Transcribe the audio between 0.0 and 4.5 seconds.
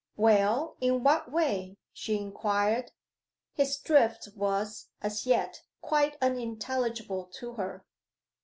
'Well, in what way?' she inquired. His drift